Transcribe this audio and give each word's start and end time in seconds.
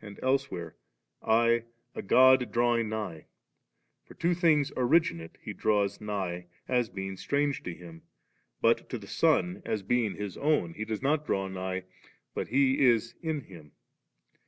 and 0.00 0.18
elsewhere, 0.24 0.74
* 1.06 1.22
I 1.44 1.66
a 1.94 2.02
God 2.02 2.50
drawing 2.50 2.88
nigh*;' 2.88 3.26
for 4.04 4.14
to 4.14 4.34
things 4.34 4.72
originate 4.76 5.38
He 5.40 5.52
draws 5.52 6.00
nigh, 6.00 6.48
as 6.66 6.88
being 6.88 7.16
strange 7.16 7.62
to 7.62 7.72
Him, 7.72 8.02
but 8.60 8.88
to 8.90 8.98
the 8.98 9.06
Son, 9.06 9.62
as 9.64 9.84
be 9.84 10.04
ing 10.04 10.16
His 10.16 10.36
own, 10.36 10.74
He 10.74 10.84
does 10.84 11.00
not 11.00 11.24
draw 11.26 11.46
nigh, 11.46 11.84
but 12.34 12.48
He 12.48 12.84
is 12.84 13.14
in 13.22 13.42
Him. 13.42 13.70